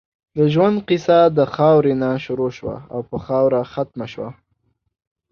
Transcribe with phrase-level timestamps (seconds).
[0.37, 4.29] د ژؤند قیصه د خاؤرې نه شروع شوه او پۀ خاؤره ختمه شوه